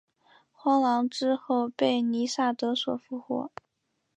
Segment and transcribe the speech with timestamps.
[0.51, 3.51] 荒狼之后被狄萨德所复活。